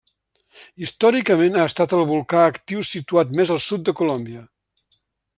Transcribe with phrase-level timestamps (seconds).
[0.85, 4.43] Històricament ha estat el volcà actiu situat més al sud de Colòmbia.